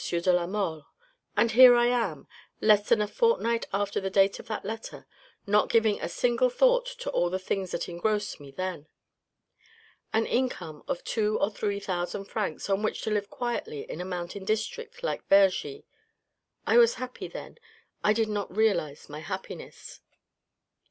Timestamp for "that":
4.47-4.65, 7.69-7.87